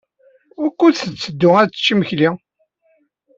Wukud 0.61 0.95
tetteddu 0.99 1.49
ad 1.61 1.69
tečč 1.71 1.87
imekli? 1.93 2.29